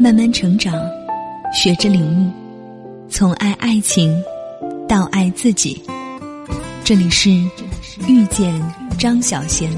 [0.00, 0.72] 慢慢成长，
[1.52, 2.30] 学着领悟，
[3.08, 4.16] 从爱爱情
[4.88, 5.82] 到爱自己。
[6.84, 7.28] 这里是
[8.06, 8.54] 遇见
[8.96, 9.68] 张小贤。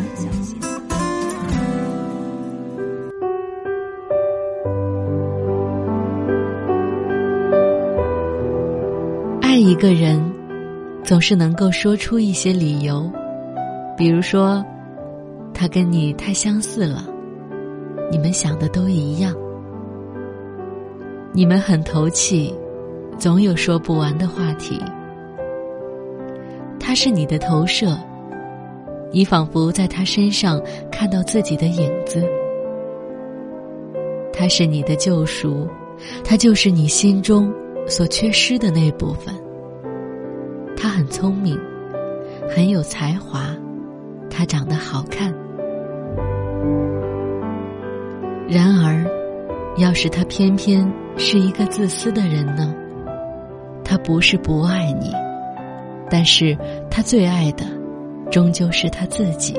[9.41, 10.23] 爱一个人，
[11.03, 13.11] 总是能够说出一些理由，
[13.97, 14.63] 比如说，
[15.55, 17.09] 他跟你太相似了，
[18.13, 19.35] 你们想的都一样，
[21.33, 22.53] 你们很投契，
[23.17, 24.81] 总有说不完的话题。
[26.79, 27.97] 他是你的投射，
[29.13, 32.25] 你仿佛在他身上看到自己的影子。
[34.33, 35.69] 他是你的救赎，
[36.25, 37.53] 他就是你心中
[37.87, 39.33] 所缺失的那部分。
[40.77, 41.57] 他很聪明，
[42.49, 43.55] 很有才华，
[44.29, 45.33] 他长得好看。
[48.49, 49.07] 然而，
[49.77, 52.75] 要是他偏偏是一个自私的人呢？
[53.85, 55.13] 他不是不爱你，
[56.11, 56.57] 但是
[56.91, 57.65] 他最爱的，
[58.31, 59.55] 终究是他自己。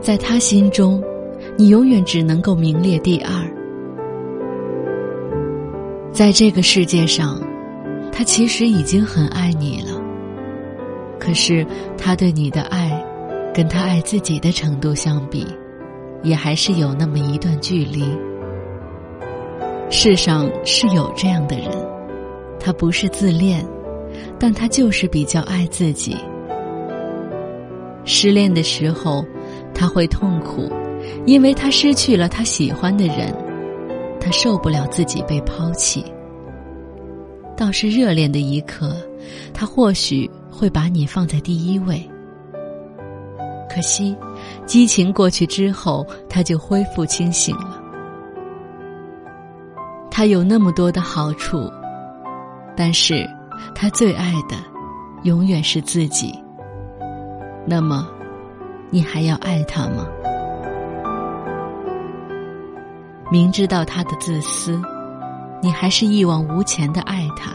[0.00, 1.02] 在他心中，
[1.58, 3.30] 你永远只能够名列第二。
[6.10, 7.40] 在这个世界上。
[8.12, 10.00] 他其实已经很爱你了，
[11.18, 11.66] 可是
[11.98, 12.90] 他对你的爱，
[13.52, 15.46] 跟他爱自己的程度相比，
[16.22, 18.04] 也还是有那么一段距离。
[19.88, 21.70] 世上是有这样的人，
[22.58, 23.64] 他不是自恋，
[24.38, 26.16] 但他就是比较爱自己。
[28.04, 29.24] 失恋的时候，
[29.72, 30.70] 他会痛苦，
[31.24, 33.32] 因为他失去了他喜欢的人，
[34.20, 36.04] 他受不了自己被抛弃。
[37.56, 38.96] 倒是热恋的一刻，
[39.54, 42.02] 他或许会把你放在第一位。
[43.72, 44.16] 可惜，
[44.66, 47.75] 激情过去之后，他就恢复清醒了。
[50.16, 51.70] 他有那么多的好处，
[52.74, 53.28] 但是，
[53.74, 54.56] 他最爱的，
[55.24, 56.32] 永远是自己。
[57.66, 58.08] 那么，
[58.88, 60.06] 你还要爱他吗？
[63.30, 64.80] 明知道他的自私。
[65.62, 67.52] 你还是一往无前的爱他，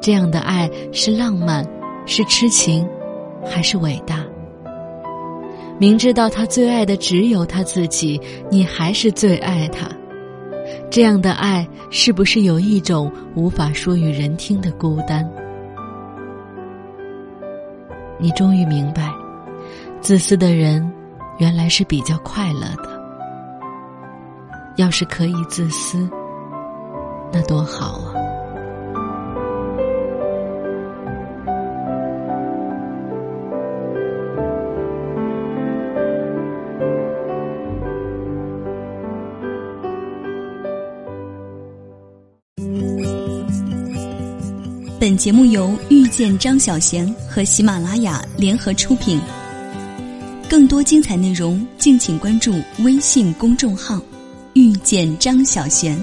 [0.00, 1.62] 这样的爱是浪漫，
[2.06, 2.88] 是痴情，
[3.44, 4.24] 还是伟大？
[5.78, 8.18] 明知道他最爱的只有他自己，
[8.50, 9.86] 你还是最爱他，
[10.90, 15.28] 这样的爱是不是有一种无法说与人听的孤单？
[18.18, 19.12] 你终于明白，
[20.00, 20.90] 自私的人
[21.38, 22.96] 原来是比较快乐的。
[24.76, 26.08] 要是可以自私。
[27.32, 28.15] 那多好啊！
[45.06, 49.20] 本节目由遇见张小娴和喜马拉雅联合出品。
[50.50, 54.02] 更多精彩内容，敬请关注微信公众号
[54.54, 55.96] “遇见张小娴”。